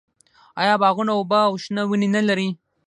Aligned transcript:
آیا 0.61 0.75
باغونه 0.81 1.11
اوبه 1.15 1.39
او 1.49 1.53
شنه 1.63 1.83
ونې 1.89 2.09
نلري؟ 2.15 2.49